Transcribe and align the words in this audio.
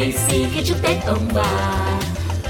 lì 0.00 0.12
xì 0.12 0.44
khi 0.54 0.62
chúc 0.64 0.76
Tết 0.82 0.96
ông 1.06 1.28
bà. 1.34 1.72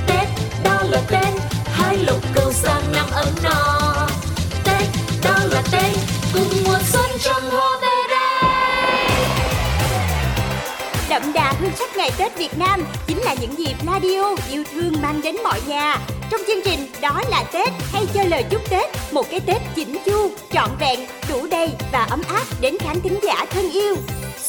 Tết, 0.07 0.29
đó 0.65 0.83
là 0.91 1.01
Tết 1.09 1.29
Hai 1.65 1.97
lục 1.97 2.19
cầu 2.35 2.53
sang 2.53 2.83
năm 2.93 3.07
ấm 3.13 3.29
no. 3.43 4.09
Tết, 4.65 4.83
đó 5.25 5.39
là 5.45 5.63
Tết 5.73 5.97
Cùng 6.35 6.49
mùa 6.65 6.79
xuân 6.93 7.11
trong 7.21 7.51
hoa 7.51 7.79
về 7.83 7.89
đây 8.11 8.51
Đậm 11.09 11.33
đà 11.33 11.55
hương 11.61 11.71
sắc 11.79 11.97
ngày 11.97 12.11
Tết 12.19 12.39
Việt 12.39 12.59
Nam 12.59 12.85
Chính 13.07 13.19
là 13.19 13.35
những 13.41 13.59
dịp 13.59 13.75
radio 13.87 14.37
yêu 14.51 14.65
thương 14.75 14.93
mang 15.03 15.21
đến 15.23 15.37
mọi 15.45 15.61
nhà. 15.67 15.99
Trong 16.31 16.41
chương 16.47 16.63
trình 16.65 16.87
Đó 17.01 17.23
là 17.31 17.45
Tết 17.53 17.69
hay 17.93 18.07
cho 18.15 18.25
lời 18.25 18.45
chúc 18.51 18.71
Tết 18.71 18.91
Một 19.13 19.31
cái 19.31 19.41
Tết 19.41 19.63
chỉnh 19.75 19.97
chu, 20.07 20.31
trọn 20.53 20.71
vẹn, 20.81 21.01
đủ 21.29 21.47
đầy 21.51 21.69
và 21.93 22.07
ấm 22.11 22.23
áp 22.29 22.45
đến 22.61 22.79
khán 22.79 23.01
thính 23.01 23.19
giả 23.23 23.47
thân 23.51 23.71
yêu. 23.71 23.97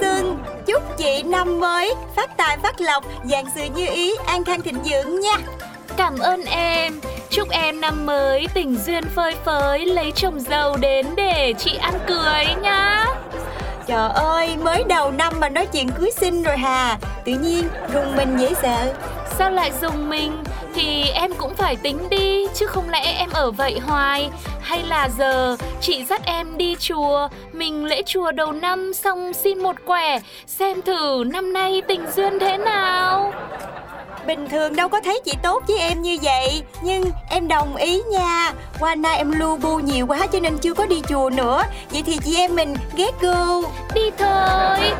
Xuân. 0.00 0.38
Chúc 0.66 0.82
chị 0.98 1.22
năm 1.22 1.60
mới 1.60 1.94
Phát 2.16 2.36
tài 2.36 2.56
phát 2.56 2.80
lộc 2.80 3.04
Vạn 3.24 3.44
sự 3.54 3.62
như 3.74 3.86
ý 3.86 4.14
An 4.26 4.44
khang 4.44 4.62
thịnh 4.62 4.82
vượng 4.84 5.20
nha. 5.20 5.36
Cảm 5.96 6.18
ơn 6.18 6.44
em. 6.44 7.00
Chúc 7.30 7.50
em 7.50 7.80
năm 7.80 8.06
mới 8.06 8.46
tình 8.54 8.76
duyên 8.86 9.04
phơi 9.16 9.34
phới 9.44 9.86
lấy 9.86 10.12
chồng 10.12 10.40
giàu 10.40 10.76
đến 10.76 11.06
để 11.16 11.54
chị 11.58 11.76
ăn 11.76 11.94
cưới 12.06 12.44
nhá. 12.62 13.06
Trời 13.86 14.10
ơi 14.14 14.56
Mới 14.56 14.84
đầu 14.88 15.10
năm 15.10 15.32
mà 15.40 15.48
nói 15.48 15.66
chuyện 15.66 15.90
cưới 15.90 16.10
xin 16.16 16.42
rồi 16.42 16.56
hà. 16.56 16.98
Tự 17.24 17.32
nhiên 17.32 17.68
rùng 17.92 18.16
mình 18.16 18.36
dễ 18.36 18.54
sợ. 18.62 18.92
Sao 19.38 19.50
lại 19.50 19.72
dùng 19.80 20.08
mình 20.08 20.42
Thì 20.78 21.10
em 21.14 21.30
cũng 21.38 21.54
phải 21.54 21.76
tính 21.76 21.98
đi 22.10 22.46
Chứ 22.54 22.66
không 22.66 22.90
lẽ 22.90 23.14
em 23.18 23.30
ở 23.32 23.50
vậy 23.50 23.78
hoài? 23.78 24.30
Hay 24.60 24.82
là 24.82 25.08
giờ 25.18 25.56
chị 25.80 26.04
dắt 26.04 26.20
em 26.24 26.58
đi 26.58 26.76
chùa 26.78 27.28
Mình 27.52 27.84
lễ 27.84 28.02
chùa 28.06 28.32
đầu 28.32 28.52
năm 28.52 28.94
Xong 28.94 29.32
xin 29.32 29.62
một 29.62 29.76
quẻ 29.86 30.20
Xem 30.46 30.82
thử 30.82 31.24
năm 31.26 31.52
nay 31.52 31.82
tình 31.88 32.06
duyên 32.16 32.38
thế 32.40 32.56
nào? 32.56 33.32
Bình 34.26 34.48
thường 34.48 34.76
đâu 34.76 34.88
có 34.88 35.00
thấy 35.00 35.20
chị 35.24 35.32
tốt 35.42 35.62
với 35.68 35.78
em 35.78 36.02
như 36.02 36.18
vậy 36.22 36.62
Nhưng 36.82 37.04
em 37.30 37.48
đồng 37.48 37.76
ý 37.76 38.02
nha. 38.10 38.52
Qua 38.80 38.94
nay 38.94 39.16
em 39.16 39.32
lu 39.38 39.56
bu 39.56 39.78
nhiều 39.78 40.06
quá 40.06 40.26
cho 40.32 40.40
nên 40.40 40.58
chưa 40.58 40.74
có 40.74 40.86
đi 40.86 41.02
chùa 41.08 41.30
nữa. 41.30 41.62
Vậy 41.90 42.02
thì 42.06 42.18
chị 42.24 42.36
em 42.36 42.56
mình 42.56 42.74
ghét 42.96 43.10
go 43.20 43.62
Đi 43.94 44.10
thôi. 44.18 44.92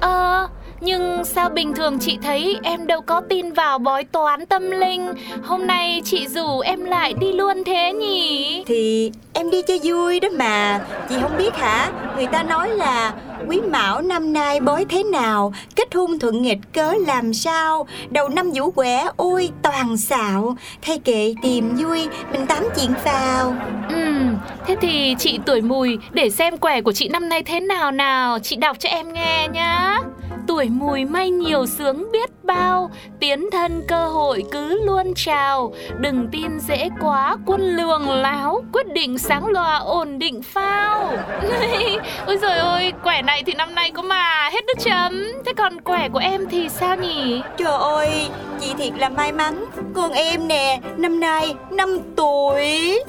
Ờ 0.00 0.48
nhưng 0.80 1.24
sao 1.24 1.48
bình 1.48 1.74
thường 1.74 1.98
chị 1.98 2.18
thấy 2.22 2.56
em 2.62 2.86
đâu 2.86 3.00
có 3.00 3.20
tin 3.20 3.52
vào 3.52 3.78
bói 3.78 4.04
toán 4.04 4.46
tâm 4.46 4.70
linh? 4.70 5.12
Hôm 5.42 5.66
nay 5.66 6.00
chị 6.04 6.26
rủ 6.28 6.60
em 6.60 6.84
lại 6.84 7.12
đi 7.20 7.32
luôn 7.32 7.64
thế 7.64 7.92
nhỉ? 7.92 8.62
Thì 8.66 9.12
em 9.32 9.50
đi 9.50 9.62
cho 9.62 9.74
vui 9.82 10.20
đó 10.20 10.28
mà. 10.38 10.80
Chị 11.08 11.14
không 11.22 11.36
biết 11.38 11.56
hả? 11.56 11.90
Người 12.16 12.26
ta 12.26 12.42
nói 12.42 12.68
là 12.68 13.12
Quý 13.48 13.60
mão 13.60 14.02
năm 14.02 14.32
nay 14.32 14.60
bói 14.60 14.84
thế 14.88 15.02
nào? 15.02 15.52
Kết 15.76 15.94
hôn 15.94 16.18
thuận 16.18 16.42
nghịch 16.42 16.58
cớ 16.72 16.92
làm 17.06 17.34
sao? 17.34 17.86
Đầu 18.10 18.28
năm 18.28 18.50
vũ 18.54 18.70
quẻ 18.70 19.08
ôi 19.16 19.50
toàn 19.62 19.96
xạo. 19.96 20.56
Thay 20.82 20.98
kệ 20.98 21.34
tìm 21.42 21.76
vui 21.76 22.08
Mình 22.32 22.46
tám 22.46 22.64
chuyện 22.76 22.90
vào 23.04 23.54
Ừm, 23.88 24.36
thế 24.66 24.76
thì 24.80 25.14
chị 25.18 25.38
tuổi 25.46 25.60
mùi 25.60 25.98
để 26.12 26.30
xem 26.30 26.56
quẻ 26.56 26.80
của 26.80 26.92
chị 26.92 27.08
năm 27.08 27.28
nay 27.28 27.42
thế 27.42 27.60
nào 27.60 27.90
nào. 27.90 28.38
Chị 28.38 28.56
đọc 28.56 28.76
cho 28.78 28.88
em 28.88 29.12
nghe 29.12 29.48
nhá 29.52 30.00
Tuổi 30.48 30.68
mùi 30.68 31.04
may 31.04 31.30
nhiều 31.30 31.66
sướng 31.66 32.12
biết 32.12 32.30
bao. 32.42 32.90
Tiến 33.20 33.50
thân 33.52 33.82
cơ 33.88 34.06
hội 34.08 34.44
cứ 34.52 34.84
luôn 34.84 35.14
trào 35.16 35.72
Đừng 35.98 36.28
tin 36.32 36.60
dễ 36.60 36.88
quá 37.00 37.36
quân 37.46 37.60
lường 37.76 38.10
láo. 38.10 38.64
Quyết 38.72 38.86
định 38.92 39.18
sáng 39.18 39.46
lòa 39.46 39.76
ổn 39.76 40.18
định 40.18 40.42
phao. 40.42 41.12
Ôi 42.26 42.38
trời 42.42 42.58
ơi, 42.58 42.92
quẻ 43.04 43.22
này 43.22 43.42
thì 43.46 43.52
năm 43.52 43.74
nay 43.74 43.90
có 43.90 44.02
mà 44.02 44.50
hết 44.52 44.64
nước 44.66 44.78
chấm. 44.78 45.24
Thế 45.46 45.52
còn 45.56 45.80
quẻ 45.80 46.08
của 46.08 46.18
em 46.18 46.46
thì 46.50 46.68
sao 46.68 46.96
nhỉ? 46.96 47.40
Trời 47.56 47.78
ơi 47.78 48.28
Chị 48.60 48.74
thiệt 48.78 48.92
là 48.98 49.08
may 49.08 49.32
mắn. 49.32 49.64
Còn 49.94 50.12
em 50.12 50.48
nè 50.48 50.80
Năm 50.96 51.20
nay 51.20 51.54
5 51.70 51.98
tuổi. 52.16 53.00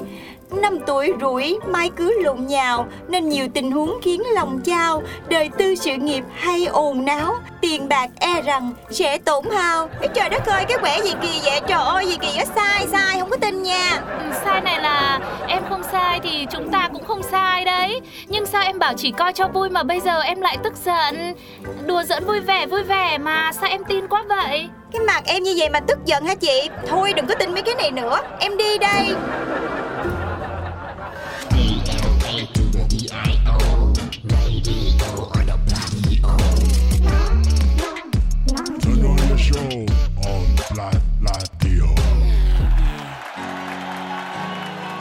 Năm 0.51 0.79
tuổi 0.87 1.13
rủi 1.21 1.59
mai 1.67 1.89
cứ 1.95 2.21
lụng 2.23 2.47
nhào 2.47 2.87
Nên 3.07 3.29
nhiều 3.29 3.47
tình 3.53 3.71
huống 3.71 3.99
khiến 4.01 4.21
lòng 4.35 4.61
trao. 4.65 5.03
Đời 5.29 5.49
tư 5.57 5.75
sự 5.75 5.91
nghiệp 5.95 6.23
hay 6.35 6.65
ồn 6.65 7.05
náo 7.05 7.35
Tiền 7.61 7.89
bạc 7.89 8.09
e 8.19 8.41
rằng 8.41 8.71
sẽ 8.89 9.17
tổn 9.17 9.43
hao. 9.51 9.89
Cái 9.99 10.09
trời 10.13 10.29
đất 10.29 10.45
ơi 10.45 10.65
cái 10.67 10.77
quẻ 10.81 11.01
gì 11.03 11.13
kỳ 11.21 11.41
vậy? 11.43 11.61
Trời 11.67 11.83
ơi 11.83 12.05
gì 12.07 12.17
kỳ 12.21 12.27
vậy? 12.35 12.45
Sai 12.55 12.87
sai 12.87 13.19
không 13.19 13.29
có 13.29 13.37
tin 13.37 13.63
nha. 13.63 14.01
Ừ, 14.19 14.31
sai 14.45 14.61
này 14.61 14.81
là 14.81 15.19
em 15.47 15.63
không 15.69 15.81
sai 15.91 16.19
thì 16.23 16.47
chúng 16.51 16.71
ta 16.71 16.89
cũng 16.93 17.03
không 17.03 17.23
sai 17.23 17.65
đấy. 17.65 18.01
Nhưng 18.27 18.45
sao 18.45 18.63
em 18.63 18.79
bảo 18.79 18.93
chỉ 18.97 19.11
coi 19.11 19.33
cho 19.33 19.47
vui 19.47 19.69
mà 19.69 19.83
bây 19.83 19.99
giờ 19.99 20.19
em 20.19 20.41
lại 20.41 20.57
tức 20.63 20.73
giận? 20.85 21.33
Đùa 21.85 22.03
giỡn 22.03 22.25
vui 22.25 22.39
vẻ 22.39 22.65
vui 22.65 22.83
vẻ 22.83 23.17
mà 23.17 23.51
sao 23.51 23.69
em 23.69 23.83
tin 23.83 24.07
quá 24.07 24.23
vậy? 24.29 24.69
Cái 24.91 25.01
mặt 25.01 25.23
em 25.25 25.43
như 25.43 25.53
vậy 25.57 25.69
mà 25.69 25.79
tức 25.79 25.97
giận 26.05 26.25
hả 26.25 26.35
chị? 26.35 26.69
Thôi 26.87 27.13
đừng 27.15 27.25
có 27.25 27.35
tin 27.35 27.53
mấy 27.53 27.61
cái 27.61 27.75
này 27.75 27.91
nữa 27.91 28.17
Em 28.39 28.57
đi 28.57 28.77
đây 28.77 29.15
show 39.49 39.85
on 40.25 40.43
Live 40.77 41.01
Radio. 41.25 41.85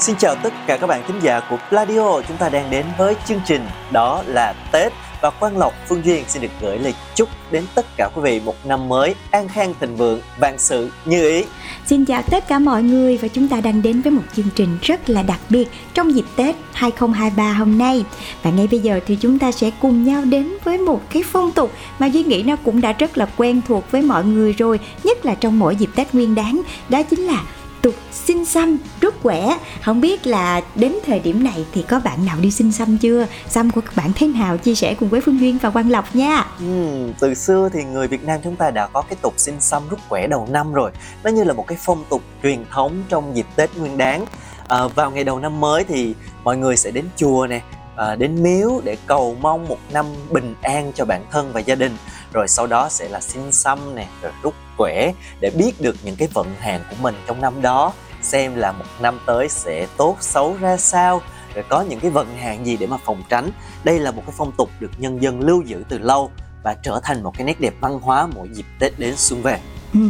Xin 0.01 0.17
chào 0.17 0.35
tất 0.43 0.53
cả 0.67 0.77
các 0.77 0.87
bạn 0.87 1.03
thính 1.07 1.21
giả 1.23 1.41
của 1.51 1.59
Pladio 1.69 2.21
Chúng 2.29 2.37
ta 2.37 2.49
đang 2.49 2.71
đến 2.71 2.87
với 2.99 3.15
chương 3.27 3.41
trình, 3.47 3.67
Đó 3.93 4.23
là 4.27 4.55
Tết 4.73 4.93
và 5.21 5.31
Quang 5.31 5.59
Lộc 5.59 5.75
Phương 5.89 6.05
Duyên 6.05 6.25
xin 6.29 6.43
được 6.43 6.49
gửi 6.61 6.79
lời 6.79 6.95
chúc 7.15 7.29
đến 7.51 7.65
tất 7.75 7.87
cả 7.97 8.09
quý 8.15 8.23
vị 8.25 8.41
một 8.45 8.55
năm 8.67 8.89
mới 8.89 9.15
an 9.31 9.49
khang 9.49 9.75
thịnh 9.81 9.97
vượng, 9.97 10.21
vạn 10.39 10.59
sự 10.59 10.91
như 11.05 11.29
ý 11.29 11.45
Xin 11.87 12.05
chào 12.05 12.23
tất 12.23 12.49
cả 12.49 12.59
mọi 12.59 12.83
người 12.83 13.17
và 13.17 13.29
chúng 13.29 13.49
ta 13.49 13.61
đang 13.61 13.83
đến 13.83 14.01
với 14.01 14.13
một 14.13 14.23
chương 14.37 14.49
trình 14.55 14.79
rất 14.83 15.11
là 15.11 15.23
đặc 15.23 15.41
biệt 15.49 15.69
trong 15.95 16.15
dịp 16.15 16.25
Tết 16.37 16.57
2023 16.73 17.53
hôm 17.53 17.79
nay. 17.79 18.05
Và 18.43 18.51
ngay 18.51 18.67
bây 18.71 18.81
giờ 18.81 19.01
thì 19.07 19.17
chúng 19.21 19.39
ta 19.39 19.53
sẽ 19.53 19.71
cùng 19.81 20.05
nhau 20.05 20.25
đến 20.25 20.57
với 20.65 20.79
một 20.79 21.01
cái 21.11 21.23
phong 21.27 21.53
tục 21.53 21.73
mà 21.99 22.07
Duy 22.07 22.23
nghĩ 22.23 22.43
nó 22.43 22.57
cũng 22.57 22.81
đã 22.81 22.93
rất 22.93 23.19
là 23.19 23.29
quen 23.37 23.61
thuộc 23.69 23.91
với 23.91 24.03
mọi 24.03 24.25
người 24.25 24.53
rồi, 24.53 24.81
nhất 25.05 25.27
là 25.27 25.35
trong 25.35 25.59
mỗi 25.59 25.77
dịp 25.77 25.91
Tết 25.95 26.15
Nguyên 26.15 26.35
đáng, 26.35 26.63
đó 26.89 27.03
chính 27.03 27.21
là 27.21 27.43
tục 27.83 27.95
xin 28.13 28.45
xăm 28.45 28.79
rút 29.01 29.23
quẻ. 29.23 29.59
Không 29.83 30.01
biết 30.01 30.27
là 30.27 30.61
đến 30.75 30.95
thời 31.07 31.21
điểm 31.21 31.45
này 31.45 31.67
thì 31.73 31.83
có 31.83 32.01
bạn 32.05 32.27
nào 32.27 32.37
đi 32.41 32.51
xin 32.51 32.73
xăm 32.73 32.99
chưa? 32.99 33.27
Xăm 33.49 33.71
của 33.71 33.81
các 33.81 33.97
bạn 33.97 34.13
thế 34.15 34.27
nào? 34.27 34.57
Chia 34.57 34.75
sẻ 34.75 34.95
cùng 34.95 35.09
với 35.09 35.21
phương 35.21 35.41
duyên 35.41 35.59
và 35.59 35.71
quang 35.71 35.91
lộc 35.91 36.17
nha. 36.17 36.47
Ừ, 36.61 37.13
từ 37.21 37.35
xưa 37.35 37.69
thì 37.73 37.85
người 37.85 38.09
Việt 38.09 38.25
Nam 38.25 38.41
chúng 38.45 38.57
ta 38.57 38.71
đã 38.71 38.87
có 38.87 39.03
cái 39.03 39.17
tục 39.23 39.35
xin 39.37 39.61
xăm 39.61 39.83
rút 39.91 39.99
quẻ 40.09 40.27
đầu 40.27 40.49
năm 40.51 40.73
rồi. 40.73 40.91
Nó 41.25 41.31
như 41.31 41.45
là 41.45 41.53
một 41.53 41.67
cái 41.67 41.79
phong 41.81 42.05
tục 42.09 42.23
truyền 42.43 42.65
thống 42.71 43.03
trong 43.09 43.37
dịp 43.37 43.47
Tết 43.57 43.77
Nguyên 43.77 43.99
đáng 43.99 44.25
à, 44.69 44.87
vào 44.95 45.11
ngày 45.11 45.25
đầu 45.25 45.39
năm 45.39 45.61
mới 45.61 45.85
thì 45.85 46.15
mọi 46.45 46.57
người 46.57 46.77
sẽ 46.77 46.91
đến 46.91 47.05
chùa 47.17 47.47
nè 47.47 47.61
à, 47.97 48.15
đến 48.15 48.43
miếu 48.43 48.81
để 48.85 48.97
cầu 49.07 49.37
mong 49.41 49.69
một 49.69 49.79
năm 49.93 50.07
bình 50.31 50.55
an 50.63 50.93
cho 50.95 51.05
bản 51.05 51.25
thân 51.31 51.53
và 51.53 51.61
gia 51.61 51.75
đình 51.75 51.97
rồi 52.33 52.49
sau 52.49 52.67
đó 52.67 52.89
sẽ 52.91 53.09
là 53.09 53.21
xin 53.21 53.53
xăm 53.53 53.95
nè, 53.95 54.09
rồi 54.23 54.33
rút 54.43 54.55
quẻ 54.77 55.13
để 55.41 55.51
biết 55.51 55.81
được 55.81 55.97
những 56.05 56.17
cái 56.17 56.29
vận 56.35 56.47
hạn 56.59 56.81
của 56.91 56.97
mình 57.01 57.15
trong 57.27 57.41
năm 57.41 57.63
đó 57.63 57.93
xem 58.23 58.55
là 58.57 58.73
một 58.73 58.85
năm 59.01 59.19
tới 59.27 59.49
sẽ 59.49 59.87
tốt 59.97 60.17
xấu 60.21 60.57
ra 60.61 60.77
sao, 60.77 61.23
rồi 61.55 61.65
có 61.69 61.83
những 61.83 62.01
cái 62.01 62.11
vận 62.11 62.37
hạn 62.37 62.67
gì 62.67 62.77
để 62.77 62.87
mà 62.87 62.97
phòng 63.05 63.23
tránh 63.29 63.51
đây 63.85 63.99
là 63.99 64.11
một 64.11 64.23
cái 64.27 64.35
phong 64.39 64.53
tục 64.53 64.71
được 64.81 64.91
nhân 64.99 65.23
dân 65.23 65.41
lưu 65.41 65.63
giữ 65.63 65.83
từ 65.89 65.99
lâu 65.99 66.31
và 66.63 66.75
trở 66.83 67.01
thành 67.03 67.23
một 67.23 67.35
cái 67.39 67.47
nét 67.47 67.61
đẹp 67.61 67.75
văn 67.81 68.01
hóa 68.01 68.29
mỗi 68.35 68.49
dịp 68.53 68.67
Tết 68.79 68.99
đến 68.99 69.15
xuân 69.17 69.43
về. 69.43 69.61
Ừ 69.95 70.01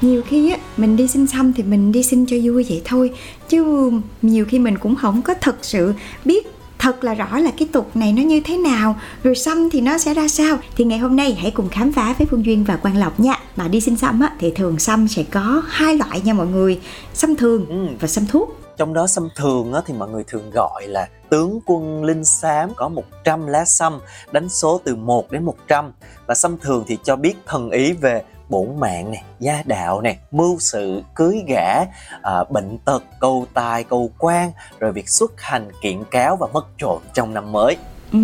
nhiều 0.00 0.22
khi 0.26 0.50
á, 0.50 0.58
mình 0.76 0.96
đi 0.96 1.08
xin 1.08 1.26
xăm 1.26 1.52
thì 1.52 1.62
mình 1.62 1.92
đi 1.92 2.02
xin 2.02 2.26
cho 2.26 2.36
vui 2.44 2.66
vậy 2.68 2.82
thôi, 2.84 3.10
chứ 3.48 3.90
nhiều 4.22 4.44
khi 4.48 4.58
mình 4.58 4.78
cũng 4.78 4.96
không 4.96 5.22
có 5.22 5.34
thật 5.40 5.56
sự 5.62 5.94
biết 6.24 6.46
thật 6.86 7.04
là 7.04 7.14
rõ 7.14 7.38
là 7.38 7.50
cái 7.58 7.68
tục 7.72 7.96
này 7.96 8.12
nó 8.12 8.22
như 8.22 8.40
thế 8.44 8.56
nào 8.56 8.96
rồi 9.22 9.34
xăm 9.34 9.68
thì 9.72 9.80
nó 9.80 9.98
sẽ 9.98 10.14
ra 10.14 10.28
sao. 10.28 10.58
Thì 10.76 10.84
ngày 10.84 10.98
hôm 10.98 11.16
nay 11.16 11.34
hãy 11.40 11.50
cùng 11.50 11.68
khám 11.68 11.92
phá 11.92 12.14
với 12.18 12.26
phương 12.30 12.44
duyên 12.46 12.64
và 12.64 12.76
quang 12.76 12.96
lộc 12.96 13.20
nha. 13.20 13.34
Mà 13.56 13.68
đi 13.68 13.80
xin 13.80 13.96
xăm 13.96 14.20
á 14.20 14.32
thì 14.38 14.50
thường 14.50 14.78
xăm 14.78 15.08
sẽ 15.08 15.22
có 15.22 15.62
hai 15.68 15.96
loại 15.96 16.20
nha 16.24 16.34
mọi 16.34 16.46
người. 16.46 16.80
Xăm 17.14 17.36
thường 17.36 17.66
Ừ. 17.68 17.96
và 18.00 18.08
xăm 18.08 18.26
thuốc. 18.26 18.60
Trong 18.76 18.94
đó 18.94 19.06
xăm 19.06 19.28
thường 19.36 19.72
á, 19.72 19.80
thì 19.86 19.94
mọi 19.94 20.08
người 20.08 20.24
thường 20.28 20.50
gọi 20.54 20.86
là 20.86 21.08
tướng 21.30 21.60
quân 21.66 22.04
linh 22.04 22.24
xám 22.24 22.70
có 22.76 22.88
100 22.88 23.46
lá 23.46 23.64
xăm 23.64 23.98
đánh 24.32 24.48
số 24.48 24.80
từ 24.84 24.96
1 24.96 25.30
đến 25.30 25.44
100 25.44 25.92
và 26.26 26.34
xăm 26.34 26.58
thường 26.58 26.84
thì 26.86 26.98
cho 27.04 27.16
biết 27.16 27.34
thần 27.46 27.70
ý 27.70 27.92
về 27.92 28.22
bổn 28.48 28.80
mạng 28.80 29.10
này, 29.10 29.22
gia 29.40 29.62
đạo 29.66 30.00
này, 30.00 30.18
mưu 30.30 30.58
sự, 30.60 31.02
cưới 31.14 31.44
gả, 31.48 31.84
à, 32.22 32.44
bệnh 32.50 32.78
tật, 32.78 33.04
cầu 33.20 33.46
tài, 33.54 33.84
cầu 33.84 34.10
quan, 34.18 34.52
rồi 34.78 34.92
việc 34.92 35.08
xuất 35.08 35.40
hành, 35.40 35.68
kiện 35.82 36.04
cáo 36.10 36.36
và 36.36 36.46
mất 36.52 36.66
trộm 36.78 37.02
trong 37.14 37.34
năm 37.34 37.52
mới. 37.52 37.76
Ừ 38.12 38.18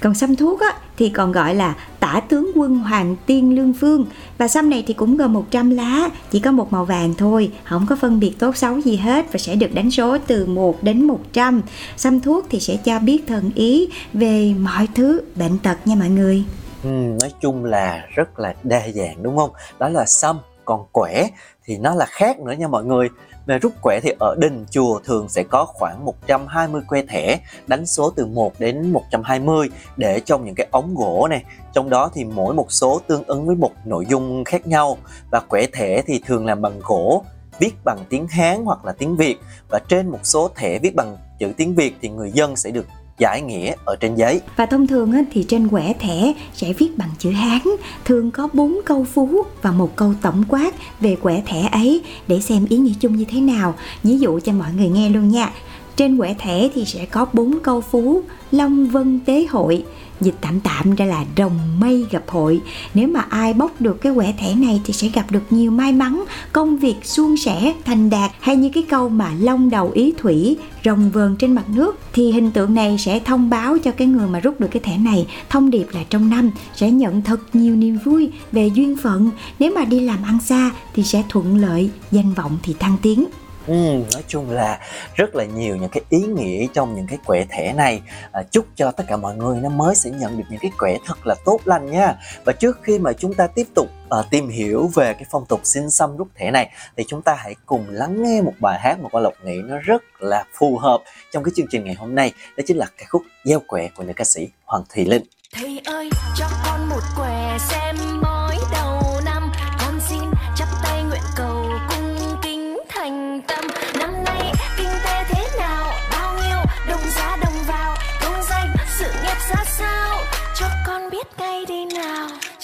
còn 0.00 0.14
xăm 0.14 0.36
thuốc 0.36 0.60
á 0.60 0.74
thì 0.96 1.08
còn 1.08 1.32
gọi 1.32 1.54
là 1.54 1.74
tả 2.00 2.20
tướng 2.28 2.52
quân 2.54 2.78
hoàng 2.78 3.16
tiên 3.26 3.54
lương 3.54 3.72
phương. 3.72 4.06
Và 4.38 4.48
xăm 4.48 4.70
này 4.70 4.84
thì 4.86 4.94
cũng 4.94 5.16
gồm 5.16 5.32
100 5.32 5.70
lá 5.70 6.08
chỉ 6.30 6.40
có 6.40 6.52
một 6.52 6.72
màu 6.72 6.84
vàng 6.84 7.14
thôi 7.18 7.52
không 7.64 7.86
có 7.88 7.96
phân 7.96 8.20
biệt 8.20 8.38
tốt 8.38 8.56
xấu 8.56 8.80
gì 8.80 8.96
hết 8.96 9.32
và 9.32 9.38
sẽ 9.38 9.54
được 9.54 9.74
đánh 9.74 9.90
số 9.90 10.18
từ 10.26 10.46
1 10.46 10.82
đến 10.82 11.04
100 11.04 11.62
xăm 11.96 12.20
thuốc 12.20 12.46
thì 12.50 12.60
sẽ 12.60 12.76
cho 12.76 12.98
biết 12.98 13.26
thần 13.26 13.50
ý 13.54 13.88
về 14.12 14.54
mọi 14.58 14.88
thứ 14.94 15.20
bệnh 15.36 15.58
tật 15.58 15.86
nha 15.86 15.94
mọi 15.94 16.08
người. 16.08 16.44
Ừ, 16.84 16.90
nói 17.20 17.32
chung 17.40 17.64
là 17.64 18.06
rất 18.14 18.38
là 18.38 18.54
đa 18.62 18.82
dạng 18.94 19.22
đúng 19.22 19.36
không? 19.36 19.50
Đó 19.78 19.88
là 19.88 20.04
xăm, 20.06 20.38
còn 20.64 20.86
quẻ 20.92 21.28
thì 21.64 21.78
nó 21.78 21.94
là 21.94 22.06
khác 22.06 22.38
nữa 22.40 22.52
nha 22.52 22.68
mọi 22.68 22.84
người. 22.84 23.08
Về 23.46 23.58
rút 23.58 23.72
quẻ 23.82 24.00
thì 24.02 24.12
ở 24.18 24.34
đình 24.38 24.66
chùa 24.70 25.00
thường 25.04 25.28
sẽ 25.28 25.42
có 25.42 25.64
khoảng 25.64 26.04
120 26.04 26.82
que 26.88 27.02
thẻ 27.02 27.40
đánh 27.66 27.86
số 27.86 28.10
từ 28.16 28.26
1 28.26 28.52
đến 28.58 28.92
120 28.92 29.68
để 29.96 30.20
trong 30.20 30.44
những 30.44 30.54
cái 30.54 30.66
ống 30.70 30.94
gỗ 30.94 31.26
này. 31.30 31.44
Trong 31.72 31.90
đó 31.90 32.10
thì 32.14 32.24
mỗi 32.24 32.54
một 32.54 32.72
số 32.72 33.00
tương 33.06 33.24
ứng 33.24 33.46
với 33.46 33.56
một 33.56 33.72
nội 33.84 34.06
dung 34.08 34.44
khác 34.44 34.66
nhau 34.66 34.98
và 35.30 35.40
quẻ 35.40 35.66
thẻ 35.72 36.02
thì 36.06 36.20
thường 36.26 36.46
làm 36.46 36.62
bằng 36.62 36.80
gỗ 36.82 37.24
viết 37.58 37.74
bằng 37.84 37.98
tiếng 38.08 38.28
Hán 38.28 38.64
hoặc 38.64 38.84
là 38.84 38.92
tiếng 38.92 39.16
Việt 39.16 39.36
và 39.70 39.80
trên 39.88 40.08
một 40.08 40.20
số 40.22 40.50
thẻ 40.54 40.78
viết 40.78 40.94
bằng 40.94 41.16
chữ 41.38 41.52
tiếng 41.56 41.74
Việt 41.74 41.96
thì 42.02 42.08
người 42.08 42.30
dân 42.30 42.56
sẽ 42.56 42.70
được 42.70 42.86
giải 43.18 43.42
nghĩa 43.42 43.74
ở 43.84 43.96
trên 43.96 44.14
giấy. 44.14 44.40
Và 44.56 44.66
thông 44.66 44.86
thường 44.86 45.12
thì 45.32 45.44
trên 45.48 45.68
quẻ 45.68 45.92
thẻ 45.98 46.32
sẽ 46.54 46.72
viết 46.72 46.98
bằng 46.98 47.10
chữ 47.18 47.30
Hán, 47.30 47.60
thường 48.04 48.30
có 48.30 48.48
4 48.52 48.80
câu 48.84 49.04
phú 49.04 49.42
và 49.62 49.72
một 49.72 49.96
câu 49.96 50.14
tổng 50.22 50.44
quát 50.48 50.74
về 51.00 51.16
quẻ 51.22 51.42
thẻ 51.46 51.68
ấy 51.72 52.02
để 52.28 52.40
xem 52.40 52.66
ý 52.68 52.76
nghĩa 52.76 52.92
chung 53.00 53.16
như 53.16 53.24
thế 53.24 53.40
nào. 53.40 53.74
Ví 54.02 54.18
dụ 54.18 54.40
cho 54.40 54.52
mọi 54.52 54.68
người 54.76 54.88
nghe 54.88 55.08
luôn 55.08 55.28
nha. 55.28 55.52
Trên 55.96 56.18
quẻ 56.18 56.34
thẻ 56.38 56.68
thì 56.74 56.84
sẽ 56.84 57.06
có 57.06 57.26
4 57.32 57.58
câu 57.62 57.80
phú 57.80 58.22
Long 58.52 58.86
Vân 58.88 59.20
Tế 59.26 59.46
Hội 59.50 59.84
Dịch 60.20 60.34
tạm 60.40 60.60
tạm 60.60 60.94
ra 60.94 61.04
là 61.04 61.24
rồng 61.36 61.80
mây 61.80 62.06
gặp 62.10 62.22
hội. 62.28 62.60
Nếu 62.94 63.08
mà 63.08 63.20
ai 63.20 63.52
bóc 63.52 63.80
được 63.80 64.00
cái 64.00 64.14
quẻ 64.14 64.34
thẻ 64.38 64.54
này 64.54 64.80
thì 64.84 64.92
sẽ 64.92 65.08
gặp 65.08 65.30
được 65.30 65.42
nhiều 65.50 65.70
may 65.70 65.92
mắn 65.92 66.24
Công 66.52 66.76
việc 66.76 66.94
suôn 67.02 67.36
sẻ, 67.36 67.74
thành 67.84 68.10
đạt 68.10 68.30
Hay 68.40 68.56
như 68.56 68.68
cái 68.74 68.82
câu 68.88 69.08
mà 69.08 69.30
long 69.40 69.70
đầu 69.70 69.90
ý 69.94 70.12
thủy, 70.18 70.56
rồng 70.84 71.10
vờn 71.10 71.36
trên 71.36 71.52
mặt 71.52 71.64
nước. 71.68 71.98
Thì 72.12 72.32
hình 72.32 72.50
tượng 72.50 72.74
này 72.74 72.96
sẽ 72.98 73.20
thông 73.20 73.50
báo 73.50 73.78
cho 73.78 73.90
cái 73.90 74.06
người 74.06 74.28
mà 74.28 74.40
rút 74.40 74.60
được 74.60 74.68
cái 74.70 74.82
thẻ 74.82 74.98
này. 74.98 75.26
Thông 75.48 75.70
điệp 75.70 75.86
là 75.92 76.00
trong 76.10 76.30
năm 76.30 76.50
sẽ 76.74 76.90
nhận 76.90 77.22
thật 77.22 77.40
nhiều 77.52 77.76
niềm 77.76 77.98
vui 78.04 78.30
về 78.52 78.66
duyên 78.74 78.96
phận. 78.96 79.30
Nếu 79.58 79.72
mà 79.74 79.84
đi 79.84 80.00
làm 80.00 80.22
ăn 80.22 80.38
xa 80.44 80.70
thì 80.94 81.02
sẽ 81.02 81.22
thuận 81.28 81.56
lợi, 81.56 81.90
danh 82.10 82.34
vọng 82.34 82.58
thì 82.62 82.74
thăng 82.78 82.96
tiến. 83.02 83.24
Ừ, 83.66 83.74
nói 84.12 84.24
chung 84.28 84.50
là 84.50 84.78
rất 85.14 85.34
là 85.34 85.44
nhiều 85.44 85.76
những 85.76 85.88
cái 85.88 86.02
ý 86.08 86.18
nghĩa 86.18 86.66
trong 86.74 86.94
những 86.94 87.06
cái 87.06 87.18
quẻ 87.26 87.44
thẻ 87.50 87.72
này. 87.72 88.02
À, 88.32 88.42
chúc 88.50 88.66
cho 88.76 88.90
tất 88.90 89.04
cả 89.08 89.16
mọi 89.16 89.36
người 89.36 89.60
năm 89.60 89.78
mới 89.78 89.94
sẽ 89.94 90.10
nhận 90.10 90.38
được 90.38 90.44
những 90.50 90.60
cái 90.60 90.70
quẻ 90.78 90.98
thật 91.06 91.26
là 91.26 91.34
tốt 91.44 91.60
lành 91.64 91.90
nha. 91.90 92.16
Và 92.44 92.52
trước 92.52 92.78
khi 92.82 92.98
mà 92.98 93.12
chúng 93.12 93.34
ta 93.34 93.46
tiếp 93.46 93.66
tục 93.74 93.88
à, 94.10 94.18
tìm 94.30 94.48
hiểu 94.48 94.90
về 94.94 95.14
cái 95.14 95.24
phong 95.30 95.46
tục 95.46 95.60
xin 95.64 95.90
xăm 95.90 96.16
rút 96.16 96.28
thẻ 96.34 96.50
này 96.50 96.70
thì 96.96 97.04
chúng 97.08 97.22
ta 97.22 97.34
hãy 97.34 97.54
cùng 97.66 97.86
lắng 97.88 98.22
nghe 98.22 98.42
một 98.42 98.54
bài 98.60 98.80
hát 98.80 99.00
mà 99.00 99.08
qua 99.08 99.20
lộc 99.20 99.34
nghĩ 99.44 99.56
nó 99.64 99.76
rất 99.78 100.02
là 100.18 100.44
phù 100.58 100.78
hợp 100.78 101.02
trong 101.32 101.44
cái 101.44 101.52
chương 101.56 101.66
trình 101.70 101.84
ngày 101.84 101.94
hôm 101.94 102.14
nay. 102.14 102.32
Đó 102.56 102.64
chính 102.66 102.76
là 102.76 102.86
cái 102.98 103.06
khúc 103.08 103.22
gieo 103.44 103.60
quẻ 103.66 103.88
của 103.96 104.04
nữ 104.04 104.12
ca 104.16 104.24
sĩ 104.24 104.48
Hoàng 104.64 104.82
Thùy 104.94 105.04
Linh. 105.04 105.22
Thầy 105.52 105.80
ơi 105.84 106.10
cho 106.36 106.46
con 106.64 106.88
một 106.88 107.02
quẻ 107.16 107.58
xem. 107.58 108.13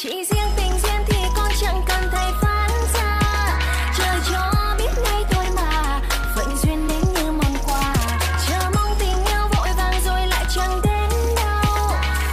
Chỉ 0.03 0.09
riêng 0.09 0.49
tình 0.57 0.73
duyên 0.83 1.05
thì 1.07 1.19
con 1.37 1.49
chẳng 1.61 1.83
cần 1.87 2.03
thầy 2.13 2.33
phán 2.41 2.71
ra 2.95 3.19
chờ 3.99 4.33
cho 4.33 4.75
biết 4.79 4.91
ngay 5.05 5.25
thôi 5.31 5.45
mà 5.57 6.01
Phận 6.37 6.57
duyên 6.63 6.89
đến 6.89 7.01
như 7.15 7.33
mong 7.33 7.55
quà 7.67 7.95
Chờ 8.49 8.71
mong 8.75 8.95
tình 8.99 9.25
yêu 9.27 9.49
vội 9.57 9.69
vàng 9.77 9.95
rồi 10.05 10.27
lại 10.27 10.45
chẳng 10.55 10.81
đến 10.85 11.11
đâu 11.37 11.89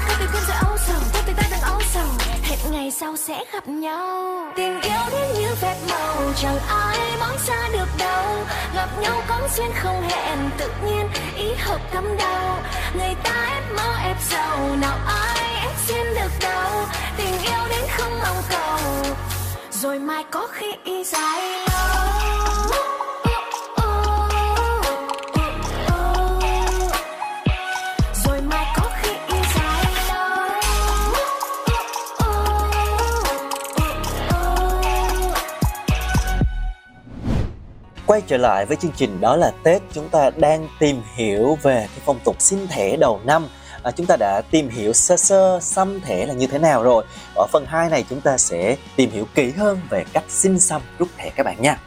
Có 0.08 0.14
tình 0.20 0.30
quên 0.34 0.44
rồi 0.48 0.58
âu 0.66 0.78
sầu 0.78 1.00
Có 1.14 1.20
tình 1.26 1.36
ta 1.36 1.44
đừng 1.52 1.62
âu 1.62 1.80
sầu 1.94 2.08
Hẹn 2.44 2.60
ngày 2.72 2.92
sau 2.92 3.16
sẽ 3.18 3.44
gặp 3.54 3.68
nhau 3.68 4.52
Tình 4.56 4.82
yêu 4.82 5.02
đến 5.12 5.42
như 5.42 5.56
phép 5.56 5.76
màu 5.90 6.16
Chẳng 6.42 6.60
ai 6.68 6.98
mong 7.20 7.38
xa 7.40 7.70
được 7.74 7.90
đâu 8.00 8.46
Gặp 8.76 8.90
nhau 9.02 9.22
có 9.28 9.48
duyên 9.58 9.72
không 9.76 10.02
hẹn 10.10 10.50
Tự 10.58 10.72
nhiên 10.86 11.10
ý 11.38 11.54
hợp 11.58 11.80
cắm 11.94 12.18
đầu, 12.18 12.56
Người 12.98 13.16
ta 13.24 13.50
ép 13.54 13.64
mơ 13.76 13.96
ép 14.04 14.18
giàu 14.30 14.76
Nào 14.82 14.98
ai 15.08 15.37
xin 15.88 16.06
được 16.16 16.32
đâu 16.42 16.86
Tình 17.18 17.34
yêu 17.44 17.68
đến 17.70 17.86
không 17.98 18.12
mong 18.20 18.44
cầu. 18.50 18.80
Rồi 19.72 20.00
mai 20.00 20.24
có 20.32 20.48
khi 20.52 20.68
y 20.84 21.04
dài 21.04 21.42
lâu. 21.42 21.68
Quay 38.06 38.22
trở 38.28 38.38
lại 38.38 38.66
với 38.66 38.78
chương 38.78 38.92
trình, 38.96 39.22
đó 39.22 39.36
là 39.36 39.52
Tết 39.64 39.82
chúng 39.94 40.10
ta 40.10 40.30
đang 40.30 40.68
tìm 40.80 41.02
hiểu 41.16 41.58
về 41.62 41.88
cái 41.90 42.00
phong 42.06 42.20
tục 42.24 42.36
xin 42.40 42.68
thẻ 42.68 42.98
đầu 42.98 43.22
năm 43.24 43.48
à, 43.88 43.92
chúng 43.92 44.06
ta 44.06 44.16
đã 44.20 44.42
tìm 44.52 44.70
hiểu 44.70 44.94
sơ 44.94 45.18
sơ 45.18 45.60
xăm 45.62 46.02
thẻ 46.02 46.26
là 46.26 46.34
như 46.34 46.48
thế 46.48 46.60
nào 46.60 46.84
rồi. 46.84 47.04
Ở 47.36 47.48
phần 47.52 47.66
2 47.68 47.90
này 47.90 48.06
chúng 48.10 48.22
ta 48.22 48.38
sẽ 48.38 48.76
tìm 48.96 49.12
hiểu 49.12 49.26
kỹ 49.36 49.52
hơn 49.52 49.80
về 49.90 50.06
cách 50.14 50.24
xin 50.30 50.60
xăm 50.60 50.82
rút 51.00 51.08
thẻ 51.18 51.30
các 51.36 51.44
bạn 51.44 51.62
nha. 51.62 51.80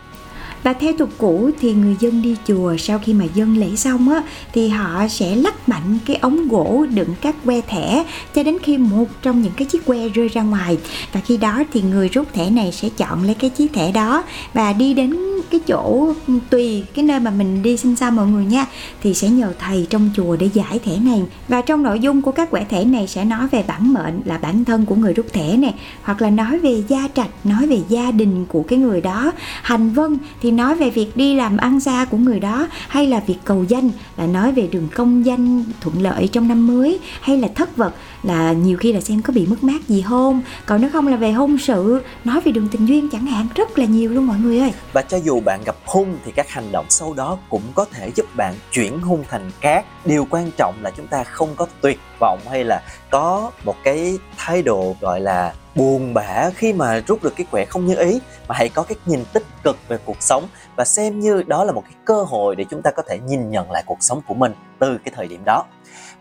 Và 0.63 0.73
theo 0.73 0.93
tục 0.99 1.11
cũ 1.19 1.51
thì 1.61 1.73
người 1.73 1.97
dân 2.01 2.23
đi 2.23 2.37
chùa 2.47 2.77
sau 2.77 2.99
khi 2.99 3.15
mà 3.15 3.25
dân 3.35 3.57
lễ 3.57 3.77
xong 3.77 4.09
á, 4.09 4.23
thì 4.53 4.69
họ 4.69 5.09
sẽ 5.09 5.37
lắc 5.37 5.69
mạnh 5.69 5.99
cái 6.07 6.17
ống 6.17 6.49
gỗ 6.49 6.87
đựng 6.95 7.15
các 7.21 7.37
que 7.45 7.61
thẻ 7.61 8.05
cho 8.35 8.43
đến 8.43 8.57
khi 8.63 8.79
một 8.79 9.07
trong 9.23 9.43
những 9.43 9.53
cái 9.57 9.67
chiếc 9.67 9.87
que 9.87 10.09
rơi 10.09 10.29
ra 10.29 10.43
ngoài. 10.43 10.79
Và 11.13 11.21
khi 11.21 11.37
đó 11.37 11.63
thì 11.73 11.83
người 11.83 12.09
rút 12.09 12.33
thẻ 12.33 12.51
này 12.51 12.73
sẽ 12.73 12.89
chọn 12.89 13.23
lấy 13.23 13.35
cái 13.35 13.51
chiếc 13.51 13.73
thẻ 13.73 13.93
đó 13.93 14.25
và 14.55 14.73
đi 14.73 14.95
đến 14.95 15.17
cái 15.51 15.61
chỗ 15.67 16.15
ừ, 16.27 16.35
tùy 16.51 16.85
cái 16.95 17.05
nơi 17.05 17.21
mà 17.21 17.31
mình 17.31 17.63
đi 17.63 17.77
xin 17.77 17.97
xăm 17.97 18.17
mọi 18.17 18.27
người 18.27 18.45
nha, 18.45 18.67
thì 19.03 19.15
sẽ 19.15 19.29
nhờ 19.29 19.53
thầy 19.59 19.87
trong 19.91 20.11
chùa 20.17 20.37
để 20.37 20.49
giải 20.55 20.79
thẻ 20.79 20.97
này. 20.97 21.23
Và 21.49 21.61
trong 21.61 21.83
nội 21.83 22.01
dung 22.01 22.23
của 22.23 22.33
các 22.33 22.51
quẻ 22.51 22.65
thẻ 22.65 22.85
này 22.85 23.07
sẽ 23.07 23.25
nói 23.25 23.49
về 23.51 23.65
bản 23.67 23.93
mệnh 23.93 24.21
là 24.25 24.39
bản 24.39 24.65
thân 24.65 24.87
của 24.87 24.95
người 24.95 25.15
rút 25.15 25.27
thẻ 25.33 25.57
này 25.57 25.75
hoặc 26.03 26.23
là 26.23 26.31
nói 26.31 26.59
về 26.59 26.83
gia 26.89 27.09
trạch, 27.15 27.31
nói 27.45 27.67
về 27.67 27.81
gia 27.89 28.11
đình 28.11 28.47
của 28.47 28.63
cái 28.63 28.79
người 28.79 29.01
đó. 29.01 29.33
Hành 29.63 29.91
vân 29.91 30.19
thì 30.43 30.50
nói 30.51 30.75
về 30.75 30.91
việc 30.91 31.17
đi 31.17 31.35
làm 31.35 31.57
ăn 31.57 31.81
xa 31.81 32.05
của 32.11 32.17
người 32.17 32.41
đó, 32.41 32.69
hay 32.89 33.07
là 33.07 33.21
việc 33.27 33.39
cầu 33.45 33.65
danh, 33.65 33.91
là 34.17 34.27
nói 34.27 34.53
về 34.53 34.69
đường 34.73 34.89
công 34.95 35.27
danh 35.27 35.65
thuận 35.81 36.03
lợi 36.03 36.29
trong 36.29 36.49
năm 36.49 36.67
mới, 36.67 37.01
hay 37.21 37.37
là 37.37 37.49
thất 37.55 37.77
vật, 37.77 37.95
là 38.23 38.53
nhiều 38.53 38.77
khi 38.77 38.93
là 38.93 39.01
xem 39.01 39.23
có 39.23 39.33
bị 39.33 39.47
mất 39.47 39.65
mát 39.65 39.89
gì 39.89 40.03
không? 40.03 40.43
Còn 40.67 40.81
nếu 40.81 40.91
không 40.93 41.07
là 41.07 41.17
về 41.17 41.33
hôn 41.33 41.59
sự, 41.59 42.03
nói 42.25 42.41
về 42.41 42.53
đường 42.53 42.69
tình 42.69 42.87
duyên 42.87 43.09
chẳng 43.09 43.27
hạn, 43.27 43.47
rất 43.55 43.79
là 43.79 43.85
nhiều 43.85 44.11
luôn 44.11 44.27
mọi 44.27 44.39
người 44.39 44.59
ơi. 44.59 44.73
Và 44.93 45.03
cho 45.03 45.17
dù 45.17 45.41
bạn 45.41 45.61
gặp 45.65 45.77
hung 45.85 46.17
thì 46.25 46.33
các 46.33 46.51
hành 46.51 46.73
động 46.73 46.87
sau 46.89 47.15
đó 47.15 47.39
cũng 47.49 47.63
có 47.75 47.85
thể 47.93 48.11
giúp 48.17 48.27
bạn 48.37 48.55
chuyển 48.73 48.99
hung 49.01 49.25
thành 49.31 49.51
cát. 49.61 49.85
Điều 50.05 50.27
quan 50.31 50.51
trọng 50.59 50.75
là 50.83 50.91
chúng 50.97 51.07
ta 51.07 51.25
không 51.25 51.49
có 51.57 51.67
tuyệt 51.81 52.01
vọng 52.21 52.41
hay 52.51 52.65
là 52.65 52.83
có 53.11 53.51
một 53.65 53.77
cái 53.85 54.19
thái 54.37 54.63
độ 54.63 54.97
gọi 55.01 55.21
là 55.21 55.55
buồn 55.75 56.15
bã 56.15 56.51
khi 56.55 56.73
mà 56.73 57.03
rút 57.07 57.23
được 57.23 57.37
cái 57.37 57.47
quẻ 57.51 57.65
không 57.65 57.87
như 57.87 57.97
ý, 57.97 58.21
mà 58.49 58.55
hãy 58.59 58.69
có 58.69 58.83
cái 58.83 58.97
nhìn 59.07 59.25
tích 59.33 59.47
cực 59.65 59.77
về 59.89 59.99
cuộc 60.05 60.23
sống 60.23 60.49
và 60.77 60.85
xem 60.85 61.21
như 61.21 61.43
đó 61.43 61.65
là 61.65 61.73
một 61.73 61.83
cái 61.85 61.95
cơ 62.05 62.23
hội 62.23 62.57
để 62.57 62.65
chúng 62.71 62.83
ta 62.83 62.91
có 62.91 63.03
thể 63.09 63.19
nhìn 63.19 63.51
nhận 63.51 63.71
lại 63.71 63.83
cuộc 63.87 63.99
sống 64.01 64.21
của 64.27 64.35
mình 64.35 64.55
từ 64.79 64.99
cái 65.05 65.13
thời 65.17 65.29
điểm 65.29 65.43
đó. 65.45 65.65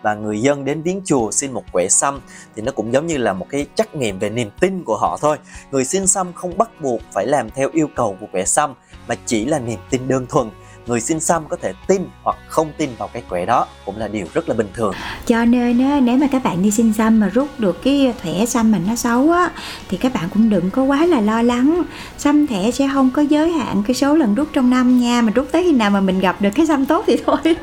Và 0.01 0.13
người 0.13 0.41
dân 0.41 0.65
đến 0.65 0.81
viếng 0.81 1.01
chùa 1.05 1.31
xin 1.31 1.51
một 1.51 1.63
quẻ 1.71 1.87
xăm 1.87 2.21
thì 2.55 2.61
nó 2.61 2.71
cũng 2.71 2.93
giống 2.93 3.07
như 3.07 3.17
là 3.17 3.33
một 3.33 3.45
cái 3.49 3.65
trắc 3.75 3.95
nghiệm 3.95 4.19
về 4.19 4.29
niềm 4.29 4.49
tin 4.59 4.83
của 4.83 4.97
họ 4.97 5.17
thôi. 5.21 5.37
Người 5.71 5.85
xin 5.85 6.07
xăm 6.07 6.33
không 6.33 6.57
bắt 6.57 6.69
buộc 6.81 7.01
phải 7.11 7.27
làm 7.27 7.49
theo 7.49 7.69
yêu 7.73 7.87
cầu 7.95 8.17
của 8.19 8.27
quẻ 8.31 8.45
xăm, 8.45 8.73
mà 9.07 9.15
chỉ 9.25 9.45
là 9.45 9.59
niềm 9.59 9.79
tin 9.89 10.07
đơn 10.07 10.25
thuần 10.29 10.49
người 10.89 11.01
xin 11.01 11.19
xăm 11.19 11.43
có 11.49 11.57
thể 11.61 11.73
tin 11.87 12.01
hoặc 12.23 12.37
không 12.47 12.71
tin 12.77 12.89
vào 12.97 13.09
cái 13.13 13.23
quẻ 13.29 13.45
đó 13.45 13.67
cũng 13.85 13.97
là 13.97 14.07
điều 14.07 14.25
rất 14.33 14.49
là 14.49 14.55
bình 14.55 14.67
thường. 14.73 14.93
Cho 15.25 15.45
nên 15.45 15.79
á, 15.89 15.99
nếu 15.99 16.17
mà 16.17 16.27
các 16.31 16.43
bạn 16.43 16.63
đi 16.63 16.71
xin 16.71 16.93
xăm 16.93 17.19
mà 17.19 17.27
rút 17.27 17.47
được 17.59 17.83
cái 17.83 18.13
thẻ 18.21 18.45
xăm 18.45 18.71
mình 18.71 18.83
nó 18.87 18.95
xấu 18.95 19.31
á 19.31 19.51
thì 19.89 19.97
các 19.97 20.13
bạn 20.13 20.29
cũng 20.33 20.49
đừng 20.49 20.69
có 20.69 20.83
quá 20.83 21.05
là 21.05 21.21
lo 21.21 21.41
lắng. 21.41 21.83
Xăm 22.17 22.47
thẻ 22.47 22.71
sẽ 22.71 22.89
không 22.93 23.09
có 23.11 23.21
giới 23.21 23.51
hạn 23.51 23.83
cái 23.87 23.95
số 23.95 24.15
lần 24.15 24.35
rút 24.35 24.47
trong 24.53 24.69
năm 24.69 24.99
nha 24.99 25.21
mà 25.21 25.31
rút 25.35 25.47
tới 25.51 25.63
khi 25.63 25.71
nào 25.71 25.89
mà 25.89 26.01
mình 26.01 26.19
gặp 26.19 26.41
được 26.41 26.49
cái 26.55 26.67
xăm 26.67 26.85
tốt 26.85 27.03
thì 27.07 27.17
thôi 27.25 27.55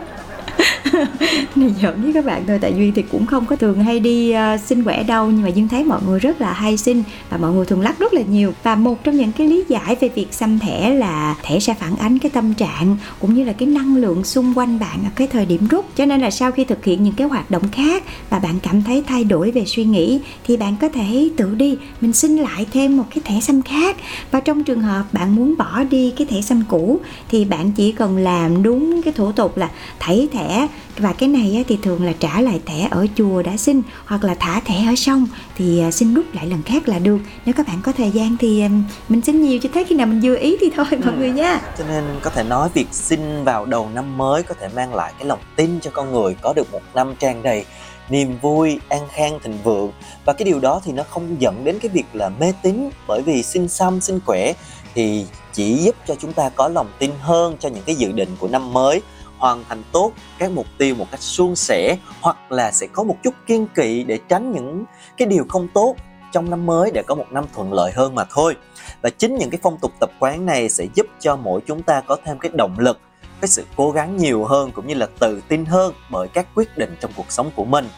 này 1.57 1.75
giỡn 1.83 2.03
với 2.03 2.13
các 2.13 2.25
bạn 2.25 2.45
thôi 2.47 2.59
tại 2.61 2.75
duy 2.77 2.91
thì 2.91 3.03
cũng 3.03 3.27
không 3.27 3.47
có 3.47 3.57
thường 3.57 3.85
hay 3.85 4.01
đi 4.01 4.35
uh, 4.35 4.61
xin 4.61 4.85
quẻ 4.85 5.03
đâu 5.03 5.31
nhưng 5.31 5.43
mà 5.43 5.49
dương 5.49 5.69
thấy 5.69 5.85
mọi 5.85 6.01
người 6.07 6.19
rất 6.19 6.41
là 6.41 6.53
hay 6.53 6.77
xin 6.77 7.03
và 7.31 7.37
mọi 7.37 7.53
người 7.53 7.67
thường 7.67 7.81
lắc 7.81 7.99
rất 7.99 8.15
là 8.15 8.23
nhiều. 8.23 8.53
Và 8.63 8.75
một 8.75 9.05
trong 9.05 9.17
những 9.17 9.33
cái 9.33 9.47
lý 9.47 9.65
giải 9.69 9.97
về 10.01 10.09
việc 10.09 10.27
xăm 10.31 10.59
thẻ 10.59 10.95
là 10.95 11.37
thẻ 11.43 11.61
sẽ 11.61 11.75
phản 11.75 11.97
ánh 11.97 12.19
cái 12.19 12.31
tâm 12.31 12.55
trạng 12.55 12.97
cũng 13.21 13.35
như 13.35 13.45
là 13.45 13.53
cái 13.53 13.69
năng 13.69 13.97
lượng 13.97 14.25
xung 14.25 14.59
quanh 14.59 14.79
bạn 14.79 14.99
ở 15.05 15.11
cái 15.17 15.27
thời 15.27 15.47
điểm 15.47 15.67
rút. 15.69 15.85
Cho 15.97 16.07
nên 16.07 16.21
là 16.21 16.31
sau 16.31 16.53
khi 16.53 16.65
thực 16.65 16.85
hiện 16.85 17.03
những 17.03 17.15
cái 17.15 17.29
hoạt 17.29 17.51
động 17.51 17.69
khác 17.73 18.05
và 18.31 18.39
bạn 18.39 18.55
cảm 18.63 18.83
thấy 18.83 19.03
thay 19.07 19.25
đổi 19.25 19.51
về 19.51 19.65
suy 19.67 19.85
nghĩ 19.85 20.21
thì 20.47 20.57
bạn 20.57 20.77
có 20.81 20.89
thể 20.89 21.29
tự 21.37 21.55
đi 21.55 21.77
mình 22.01 22.13
xin 22.13 22.37
lại 22.37 22.67
thêm 22.73 22.97
một 22.97 23.05
cái 23.15 23.23
thẻ 23.25 23.41
xăm 23.41 23.63
khác. 23.63 23.97
Và 24.31 24.41
trong 24.41 24.65
trường 24.65 24.81
hợp 24.81 25.05
bạn 25.13 25.37
muốn 25.37 25.55
bỏ 25.59 25.83
đi 25.91 26.11
cái 26.11 26.27
thẻ 26.27 26.41
xăm 26.41 26.63
cũ 26.69 27.01
thì 27.29 27.45
bạn 27.45 27.73
chỉ 27.73 27.93
cần 27.93 28.17
làm 28.17 28.63
đúng 28.63 29.03
cái 29.03 29.13
thủ 29.13 29.33
tục 29.33 29.57
là 29.57 29.71
thảy 29.99 30.29
thẻ 30.33 30.46
và 30.99 31.13
cái 31.13 31.29
này 31.29 31.65
thì 31.69 31.79
thường 31.83 32.05
là 32.05 32.13
trả 32.19 32.41
lại 32.41 32.61
thẻ 32.67 32.89
ở 32.91 33.07
chùa 33.17 33.43
đã 33.43 33.57
xin 33.57 33.83
hoặc 34.05 34.25
là 34.25 34.35
thả 34.35 34.61
thẻ 34.61 34.87
ở 34.87 34.95
sông. 34.97 35.27
Thì 35.57 35.81
à, 35.81 35.91
xin 35.91 36.15
rút 36.15 36.25
lại 36.35 36.47
lần 36.47 36.63
khác 36.63 36.89
là 36.89 36.99
được. 36.99 37.19
Nếu 37.45 37.53
các 37.53 37.67
bạn 37.69 37.81
có 37.83 37.93
thời 37.93 38.11
gian 38.11 38.37
thì 38.37 38.65
mình 39.09 39.21
xin 39.23 39.43
nhiều 39.43 39.59
cho 39.63 39.69
tới 39.75 39.85
khi 39.85 39.95
nào 39.95 40.07
mình 40.07 40.21
vừa 40.21 40.37
ý 40.37 40.57
thì 40.61 40.71
thôi 40.77 40.87
mọi 41.05 41.15
người 41.17 41.31
nha. 41.31 41.61
Cho 41.79 41.85
nên 41.89 42.05
có 42.23 42.31
thể 42.31 42.43
nói 42.43 42.69
việc 42.75 42.87
xin 42.93 43.45
vào 43.45 43.67
đầu 43.67 43.89
năm 43.95 44.19
mới 44.19 44.43
có 44.43 44.55
thể 44.61 44.69
mang 44.77 44.95
lại 44.95 45.13
cái 45.19 45.29
lòng 45.29 45.41
tin 45.57 45.81
cho 45.81 45.91
con 45.91 46.13
người 46.13 46.37
có 46.43 46.53
được 46.53 46.73
một 46.73 46.83
năm 46.95 47.15
tràn 47.19 47.43
đầy 47.43 47.65
niềm 48.11 48.39
vui 48.43 48.79
an 48.89 49.03
khang 49.13 49.39
thịnh 49.45 49.59
vượng. 49.65 49.91
Và 50.25 50.33
cái 50.33 50.45
điều 50.45 50.61
đó 50.61 50.81
thì 50.85 50.93
nó 50.93 51.03
không 51.11 51.37
dẫn 51.39 51.65
đến 51.65 51.79
cái 51.79 51.89
việc 51.89 52.07
là 52.13 52.29
mê 52.29 52.53
tín. 52.63 52.91
Bởi 53.09 53.23
vì 53.23 53.43
xin 53.43 53.69
xăm 53.69 54.01
xin 54.01 54.21
khỏe 54.27 54.53
thì 54.95 55.27
chỉ 55.53 55.75
giúp 55.75 55.95
cho 56.07 56.15
chúng 56.15 56.33
ta 56.33 56.49
có 56.49 56.69
lòng 56.69 56.89
tin 56.99 57.11
hơn 57.21 57.57
cho 57.61 57.69
những 57.69 57.83
cái 57.87 57.95
dự 57.95 58.13
định 58.13 58.29
của 58.39 58.49
năm 58.49 58.73
mới 58.73 59.03
hoàn 59.39 59.65
thành 59.69 59.83
tốt 59.93 60.13
các 60.39 60.51
mục 60.51 60.67
tiêu 60.79 60.95
một 60.95 61.07
cách 61.11 61.23
suôn 61.23 61.57
sẻ, 61.57 61.97
hoặc 62.21 62.53
là 62.53 62.73
sẽ 62.73 62.87
có 62.93 63.03
một 63.03 63.17
chút 63.23 63.35
kiên 63.47 63.67
kỵ 63.75 64.05
để 64.05 64.19
tránh 64.29 64.53
những 64.53 64.85
cái 65.17 65.29
điều 65.29 65.47
không 65.49 65.69
tốt 65.75 65.95
trong 66.33 66.51
năm 66.51 66.67
mới 66.67 66.91
để 66.95 67.03
có 67.07 67.15
một 67.15 67.27
năm 67.31 67.45
thuận 67.55 67.73
lợi 67.73 67.93
hơn 67.93 68.15
mà 68.15 68.25
thôi. 68.31 68.57
Và 69.03 69.11
chính 69.11 69.37
những 69.37 69.51
cái 69.51 69.61
phong 69.63 69.79
tục 69.79 69.93
tập 70.01 70.11
quán 70.19 70.47
này 70.47 70.69
sẽ 70.69 70.87
giúp 70.95 71.07
cho 71.21 71.37
mỗi 71.37 71.61
chúng 71.67 71.83
ta 71.83 72.01
có 72.01 72.17
thêm 72.25 72.39
cái 72.39 72.51
động 72.55 72.77
lực, 72.79 73.01
cái 73.41 73.49
sự 73.49 73.65
cố 73.77 73.91
gắng 73.91 74.17
nhiều 74.17 74.45
hơn 74.45 74.71
cũng 74.71 74.87
như 74.87 74.95
là 74.95 75.07
tự 75.19 75.41
tin 75.49 75.65
hơn 75.65 75.95
bởi 76.11 76.29
các 76.29 76.47
quyết 76.55 76.79
định 76.79 76.97
trong 77.01 77.11
cuộc 77.17 77.33
sống 77.33 77.51
của 77.57 77.65
mình. 77.65 77.89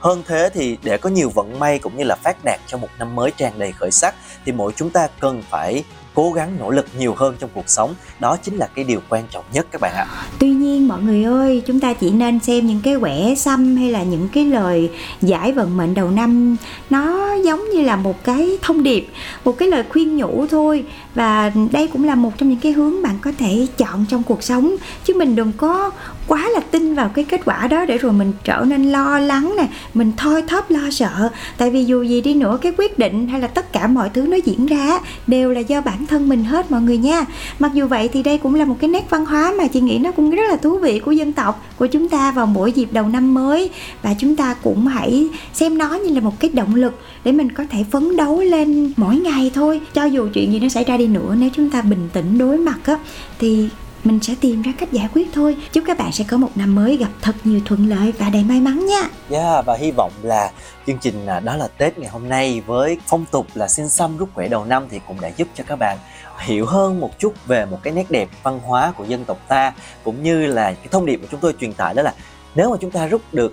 Hơn 0.00 0.22
thế 0.26 0.50
thì 0.54 0.78
để 0.82 0.98
có 0.98 1.10
nhiều 1.10 1.30
vận 1.30 1.58
may 1.58 1.78
cũng 1.78 1.96
như 1.96 2.04
là 2.04 2.14
phát 2.14 2.36
đạt 2.44 2.60
cho 2.66 2.78
một 2.78 2.88
năm 2.98 3.14
mới 3.14 3.30
tràn 3.36 3.58
đầy 3.58 3.72
khởi 3.72 3.90
sắc 3.90 4.14
thì 4.44 4.52
mỗi 4.52 4.72
chúng 4.76 4.90
ta 4.90 5.08
cần 5.20 5.42
phải 5.50 5.84
cố 6.14 6.32
gắng 6.32 6.56
nỗ 6.58 6.70
lực 6.70 6.86
nhiều 6.98 7.14
hơn 7.16 7.34
trong 7.38 7.50
cuộc 7.54 7.68
sống. 7.68 7.94
Đó 8.20 8.36
chính 8.42 8.56
là 8.56 8.68
cái 8.74 8.84
điều 8.84 9.00
quan 9.08 9.24
trọng 9.30 9.44
nhất 9.52 9.66
các 9.70 9.80
bạn 9.80 9.92
ạ. 9.94 10.06
Tuy 10.38 10.50
nhiên 10.50 10.88
mọi 10.88 11.02
người 11.02 11.24
ơi, 11.24 11.62
chúng 11.66 11.80
ta 11.80 11.92
chỉ 11.92 12.10
nên 12.10 12.40
xem 12.40 12.66
những 12.66 12.80
cái 12.84 12.96
quẻ 13.00 13.34
xăm 13.34 13.76
hay 13.76 13.90
là 13.90 14.02
những 14.02 14.28
cái 14.28 14.44
lời 14.44 14.90
giải 15.22 15.52
vận 15.52 15.76
mệnh 15.76 15.94
đầu 15.94 16.10
năm. 16.10 16.56
Nó 16.90 17.34
giống 17.44 17.70
như 17.70 17.80
là 17.80 17.96
một 17.96 18.24
cái 18.24 18.58
thông 18.62 18.82
điệp, 18.82 19.08
một 19.44 19.58
cái 19.58 19.68
lời 19.68 19.84
khuyên 19.88 20.16
nhủ 20.16 20.46
thôi. 20.50 20.84
Và 21.14 21.52
đây 21.72 21.86
cũng 21.86 22.04
là 22.04 22.14
một 22.14 22.32
trong 22.38 22.48
những 22.48 22.60
cái 22.60 22.72
hướng 22.72 23.02
bạn 23.02 23.18
có 23.20 23.32
thể 23.38 23.66
chọn 23.78 24.04
trong 24.08 24.22
cuộc 24.22 24.42
sống. 24.42 24.76
Chứ 25.04 25.14
mình 25.16 25.36
đừng 25.36 25.52
có 25.56 25.90
quá 26.30 26.48
là 26.48 26.60
tin 26.60 26.94
vào 26.94 27.08
cái 27.08 27.24
kết 27.24 27.40
quả 27.44 27.66
đó 27.66 27.84
để 27.84 27.98
rồi 27.98 28.12
mình 28.12 28.32
trở 28.44 28.64
nên 28.68 28.92
lo 28.92 29.18
lắng 29.18 29.54
nè, 29.56 29.68
mình 29.94 30.12
thôi 30.16 30.42
thóp 30.48 30.70
lo 30.70 30.90
sợ. 30.90 31.28
Tại 31.58 31.70
vì 31.70 31.84
dù 31.84 32.02
gì 32.02 32.20
đi 32.20 32.34
nữa, 32.34 32.58
cái 32.62 32.72
quyết 32.78 32.98
định 32.98 33.28
hay 33.28 33.40
là 33.40 33.46
tất 33.46 33.72
cả 33.72 33.86
mọi 33.86 34.08
thứ 34.08 34.22
nó 34.22 34.36
diễn 34.44 34.66
ra 34.66 34.98
đều 35.26 35.52
là 35.52 35.60
do 35.60 35.80
bản 35.80 36.06
thân 36.06 36.28
mình 36.28 36.44
hết 36.44 36.70
mọi 36.70 36.80
người 36.80 36.98
nha. 36.98 37.24
Mặc 37.58 37.70
dù 37.74 37.86
vậy 37.86 38.08
thì 38.12 38.22
đây 38.22 38.38
cũng 38.38 38.54
là 38.54 38.64
một 38.64 38.76
cái 38.80 38.90
nét 38.90 39.10
văn 39.10 39.26
hóa 39.26 39.52
mà 39.58 39.66
chị 39.66 39.80
nghĩ 39.80 39.98
nó 39.98 40.12
cũng 40.12 40.30
rất 40.30 40.42
là 40.50 40.56
thú 40.56 40.78
vị 40.78 40.98
của 40.98 41.12
dân 41.12 41.32
tộc, 41.32 41.64
của 41.76 41.86
chúng 41.86 42.08
ta 42.08 42.30
vào 42.30 42.46
mỗi 42.46 42.72
dịp 42.72 42.88
đầu 42.92 43.08
năm 43.08 43.34
mới. 43.34 43.70
Và 44.02 44.14
chúng 44.18 44.36
ta 44.36 44.54
cũng 44.54 44.86
hãy 44.86 45.28
xem 45.52 45.78
nó 45.78 45.94
như 45.94 46.14
là 46.14 46.20
một 46.20 46.40
cái 46.40 46.50
động 46.54 46.74
lực 46.74 47.00
để 47.24 47.32
mình 47.32 47.52
có 47.52 47.64
thể 47.70 47.84
phấn 47.90 48.16
đấu 48.16 48.40
lên 48.40 48.92
mỗi 48.96 49.16
ngày 49.16 49.50
thôi. 49.54 49.80
Cho 49.94 50.04
dù 50.04 50.28
chuyện 50.34 50.52
gì 50.52 50.60
nó 50.60 50.68
xảy 50.68 50.84
ra 50.84 50.96
đi 50.96 51.06
nữa, 51.06 51.34
nếu 51.38 51.50
chúng 51.56 51.70
ta 51.70 51.82
bình 51.82 52.08
tĩnh 52.12 52.38
đối 52.38 52.58
mặt 52.58 52.78
á, 52.84 52.98
thì 53.38 53.68
mình 54.04 54.20
sẽ 54.22 54.34
tìm 54.40 54.62
ra 54.62 54.72
cách 54.78 54.92
giải 54.92 55.08
quyết 55.14 55.28
thôi. 55.32 55.56
Chúc 55.72 55.84
các 55.86 55.98
bạn 55.98 56.12
sẽ 56.12 56.24
có 56.28 56.36
một 56.36 56.48
năm 56.54 56.74
mới 56.74 56.96
gặp 56.96 57.08
thật 57.22 57.34
nhiều 57.44 57.60
thuận 57.64 57.88
lợi 57.88 58.12
và 58.18 58.30
đầy 58.30 58.44
may 58.44 58.60
mắn 58.60 58.86
nha. 58.86 59.00
Yeah, 59.00 59.10
dạ, 59.30 59.62
và 59.62 59.76
hy 59.76 59.90
vọng 59.90 60.12
là 60.22 60.50
chương 60.86 60.98
trình 60.98 61.26
à, 61.26 61.40
đó 61.40 61.56
là 61.56 61.68
tết 61.68 61.98
ngày 61.98 62.10
hôm 62.10 62.28
nay 62.28 62.62
với 62.66 62.98
phong 63.06 63.24
tục 63.30 63.46
là 63.54 63.68
xin 63.68 63.88
xăm 63.88 64.16
rút 64.16 64.28
khỏe 64.34 64.48
đầu 64.48 64.64
năm 64.64 64.86
thì 64.90 65.00
cũng 65.08 65.20
đã 65.20 65.30
giúp 65.36 65.48
cho 65.54 65.64
các 65.66 65.76
bạn 65.76 65.98
hiểu 66.38 66.66
hơn 66.66 67.00
một 67.00 67.18
chút 67.18 67.34
về 67.46 67.66
một 67.66 67.78
cái 67.82 67.92
nét 67.92 68.10
đẹp 68.10 68.28
văn 68.42 68.60
hóa 68.64 68.92
của 68.96 69.04
dân 69.04 69.24
tộc 69.24 69.38
ta 69.48 69.72
cũng 70.04 70.22
như 70.22 70.46
là 70.46 70.72
cái 70.72 70.88
thông 70.90 71.06
điệp 71.06 71.16
mà 71.16 71.26
chúng 71.30 71.40
tôi 71.40 71.54
truyền 71.60 71.72
tải 71.72 71.94
đó 71.94 72.02
là 72.02 72.14
nếu 72.54 72.70
mà 72.70 72.76
chúng 72.80 72.90
ta 72.90 73.06
rút 73.06 73.22
được 73.32 73.52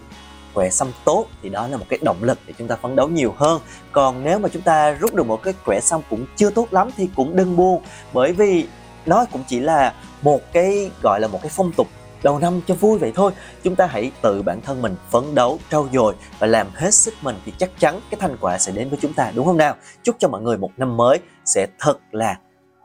quẻ 0.54 0.70
xăm 0.70 0.88
tốt 1.06 1.26
thì 1.44 1.50
đó 1.50 1.68
là 1.68 1.78
một 1.78 1.86
cái 1.90 2.00
động 2.02 2.24
lực 2.24 2.40
để 2.48 2.54
chúng 2.58 2.68
ta 2.68 2.76
phấn 2.76 2.96
đấu 2.96 3.08
nhiều 3.08 3.34
hơn. 3.38 3.62
Còn 3.92 4.24
nếu 4.24 4.40
mà 4.40 4.50
chúng 4.50 4.62
ta 4.62 4.92
rút 4.92 5.14
được 5.14 5.28
một 5.28 5.44
cái 5.44 5.54
quẻ 5.66 5.80
xăm 5.80 6.02
cũng 6.10 6.26
chưa 6.36 6.50
tốt 6.50 6.68
lắm 6.72 6.90
thì 6.98 7.10
cũng 7.16 7.36
đừng 7.36 7.56
buồn 7.56 7.82
bởi 8.14 8.34
vì 8.34 8.66
nó 9.08 9.26
cũng 9.32 9.44
chỉ 9.48 9.60
là 9.60 9.94
một 10.22 10.54
cái 10.54 10.92
gọi 11.02 11.20
là 11.20 11.28
một 11.28 11.40
cái 11.42 11.52
phong 11.56 11.72
tục 11.72 11.88
đầu 12.24 12.40
năm 12.40 12.62
cho 12.68 12.74
vui 12.74 12.98
vậy 13.00 13.12
thôi. 13.16 13.32
Chúng 13.64 13.76
ta 13.76 13.86
hãy 13.86 14.12
tự 14.22 14.42
bản 14.42 14.62
thân 14.62 14.82
mình 14.82 14.96
phấn 15.12 15.36
đấu 15.36 15.60
trau 15.72 15.88
dồi 15.94 16.14
và 16.40 16.48
làm 16.48 16.68
hết 16.74 16.94
sức 16.94 17.14
mình 17.22 17.36
thì 17.46 17.54
chắc 17.58 17.70
chắn 17.80 18.00
cái 18.12 18.20
thành 18.20 18.38
quả 18.42 18.58
sẽ 18.58 18.72
đến 18.72 18.90
với 18.90 19.00
chúng 19.02 19.14
ta 19.14 19.32
đúng 19.36 19.46
không 19.46 19.58
nào? 19.58 19.76
Chúc 20.04 20.16
cho 20.20 20.28
mọi 20.28 20.42
người 20.42 20.58
một 20.58 20.72
năm 20.78 20.98
mới 20.98 21.20
sẽ 21.46 21.68
thật 21.80 21.98
là 22.12 22.36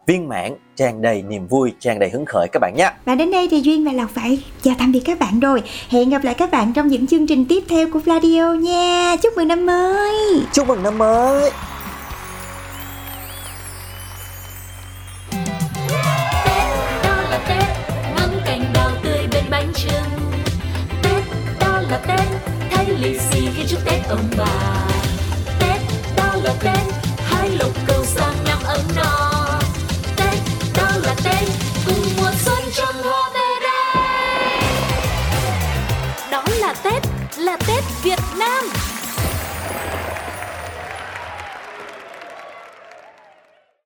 viên 0.07 0.29
mãn 0.29 0.57
tràn 0.76 1.02
đầy 1.02 1.23
niềm 1.23 1.47
vui 1.47 1.73
tràn 1.81 1.99
đầy 1.99 2.11
hứng 2.11 2.25
khởi 2.26 2.49
các 2.52 2.61
bạn 2.61 2.75
nhé. 2.76 2.91
Và 3.05 3.14
đến 3.14 3.31
đây 3.31 3.49
thì 3.50 3.61
duyên 3.61 3.85
và 3.85 3.93
lộc 3.93 4.11
phải 4.11 4.45
chào 4.62 4.75
tạm 4.79 4.93
biệt 4.93 5.00
các 5.05 5.19
bạn 5.19 5.41
rồi. 5.41 5.62
Hẹn 5.88 6.11
gặp 6.11 6.25
lại 6.25 6.35
các 6.35 6.50
bạn 6.50 6.73
trong 6.73 6.88
những 6.88 7.07
chương 7.07 7.26
trình 7.26 7.45
tiếp 7.49 7.64
theo 7.69 7.88
của 7.93 7.99
Vladio 7.99 8.52
nha. 8.52 9.17
Chúc 9.23 9.33
mừng 9.37 9.49
năm 9.49 9.67
mới. 9.67 10.41
Chúc 10.52 10.69
mừng 10.69 10.83
năm 10.83 10.99
mới 10.99 11.50